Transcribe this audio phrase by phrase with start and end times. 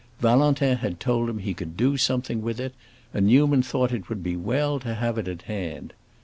[0.19, 2.73] Valentin had told him he could do something with it,
[3.13, 5.93] and Newman thought it would be well to have it at hand.